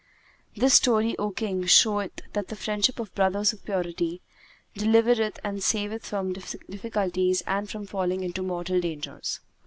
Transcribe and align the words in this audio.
This 0.55 0.73
story, 0.73 1.15
O 1.19 1.29
King, 1.29 1.67
showeth 1.67 2.21
that 2.33 2.47
the 2.47 2.55
friendship 2.55 2.99
of 2.99 3.09
the 3.09 3.13
Brothers 3.13 3.53
of 3.53 3.63
Purity[FN#167] 3.65 4.19
delivereth 4.73 5.39
and 5.43 5.61
saveth 5.61 6.07
from 6.07 6.33
difficulties 6.33 7.43
and 7.45 7.69
from 7.69 7.85
falling 7.85 8.23
into 8.23 8.41
mortal 8.41 8.79
dangers. 8.81 9.41